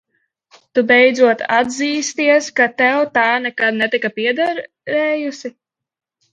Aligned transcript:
Tu 0.77 0.83
beidzot 0.91 1.43
atzīsties, 1.57 2.49
ka 2.61 2.67
tev 2.81 2.99
tā 3.19 3.27
nekad 3.45 3.79
netika 3.85 4.15
piederējusi? 4.19 5.57